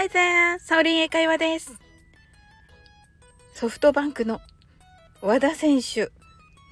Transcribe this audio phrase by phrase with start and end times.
[0.00, 0.58] Hi there!
[0.60, 1.78] サオリン英会話です。
[3.52, 4.40] ソフトバンクの
[5.20, 6.10] 和田選手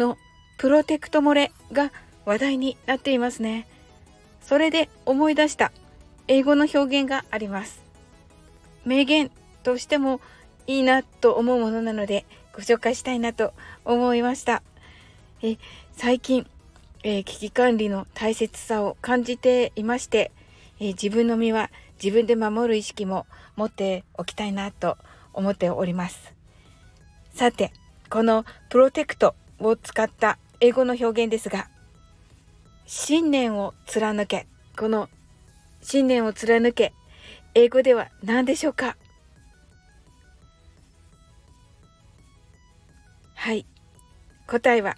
[0.00, 0.16] の
[0.58, 1.90] プロテクト漏れが
[2.24, 3.66] 話題になっていますね。
[4.42, 5.72] それで思い出した
[6.28, 7.82] 英語の表現があります。
[8.84, 9.32] 名言
[9.64, 10.20] としても
[10.68, 13.54] いいなと思うものなのでご紹介したいなと
[13.84, 14.62] 思いました。
[15.42, 15.56] え
[15.96, 16.46] 最近、
[17.02, 20.30] えー、危機管理の大切さを感じていまして、
[20.78, 21.72] えー、自分の身は
[22.02, 24.98] 自分で守る意識も持っておきたいなと
[25.32, 26.34] 思っております。
[27.34, 27.72] さて、
[28.08, 31.68] このプロテクトを使った英語の表現ですが、
[32.86, 34.46] 信念を貫け。
[34.78, 35.08] この
[35.82, 36.92] 信念を貫け。
[37.54, 38.96] 英語では何でしょうか？
[43.34, 43.66] はい。
[44.46, 44.96] 答えは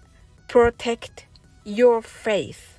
[0.49, 1.27] protect
[1.65, 2.78] your faith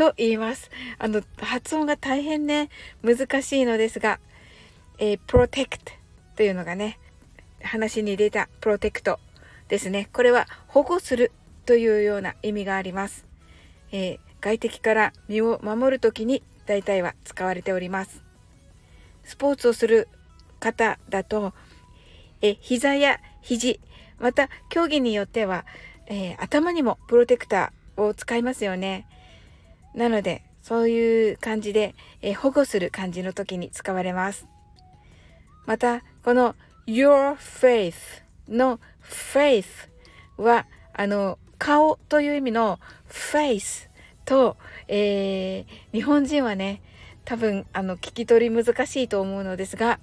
[0.00, 0.70] と言います。
[0.98, 2.70] あの、発音が大変ね、
[3.02, 4.18] 難しいのですが、
[4.98, 5.78] えー、protect
[6.36, 6.98] というのがね、
[7.62, 9.18] 話に出たプロテクト
[9.68, 10.08] ですね。
[10.14, 11.32] これは保護する
[11.66, 13.26] というような意味があります。
[13.92, 18.22] えー、外敵から身を守るときに大体は使われております。
[19.24, 20.08] スポーツをする
[20.60, 21.52] 方だと、
[22.40, 23.80] え膝や肘、
[24.18, 25.66] また競技によっては、
[26.06, 29.06] えー、頭にもプロテクターを使いますよね。
[29.94, 34.46] なので、そういう感じで、え、保護する感じの時に使われます。
[35.66, 36.54] また、この
[36.86, 37.94] your faith
[38.48, 39.64] の faith
[40.36, 43.88] は、あの、顔という意味の face
[44.24, 44.56] と、
[44.88, 46.82] えー、日本人はね、
[47.24, 50.00] 多分、あの、聞き取り難しいと思うのですが、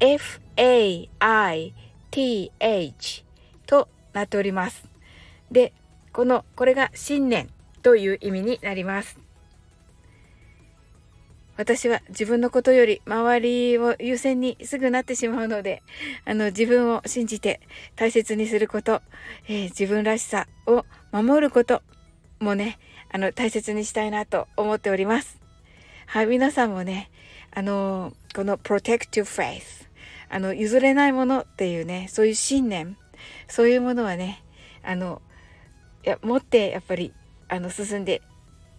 [0.00, 1.14] f-a-i-t-h
[3.66, 4.88] となっております。
[5.50, 5.72] で、
[6.12, 7.48] この、これが信念
[7.86, 9.16] という意味になります。
[11.56, 15.84] 私は自分のことより周りを優先にすぐなってしまうので、
[16.24, 17.60] あの自分を信じて
[17.94, 19.02] 大切にすること、
[19.46, 21.80] えー、自分らしさを守ること
[22.40, 22.80] もね、
[23.12, 25.40] あの大切にしたいなと思っております。
[26.06, 27.08] はい、皆さんもね、
[27.52, 29.86] あのこの protect your faith
[30.28, 32.96] あの譲れないものっていうね、そういう信念、
[33.46, 34.42] そういうものはね、
[34.82, 35.22] あの
[36.04, 37.12] いや持ってやっぱり
[37.48, 38.22] あの進んで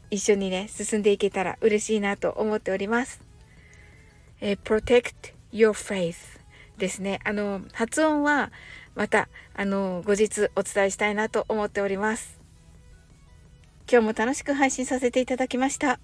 [0.10, 3.22] 一緒にね進んでいけたら嬉しいなと思っております。
[4.40, 6.16] えー、protect your faith
[6.78, 7.20] ですね。
[7.24, 8.52] あの発音は
[8.96, 12.40] またあの後日お伝えしたいなと思っております。
[13.90, 16.00] 今日も楽しく配信させていただきました。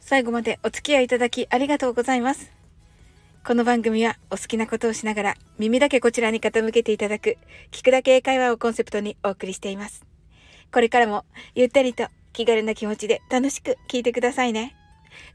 [0.00, 2.52] 最後までお付き合いいただきありがとうございます。
[3.44, 7.38] この番組はお好きなことをしながら耳だけこちらに傾けていただく
[7.70, 10.09] 聞くだけ英会話をコンセプトにお送りしています。
[10.72, 14.74] これからもゆったりと気軽な気持ちで楽しく聴いてくださいね。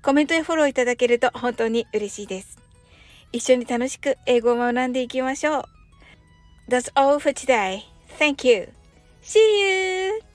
[0.01, 2.57] コメントやフォローいただけると本当に嬉しいです。
[3.31, 5.63] 一緒に楽しく英語を学んでいきましょう。
[6.69, 7.81] That's all for today.
[8.17, 8.69] Thank you.
[9.21, 10.34] See you!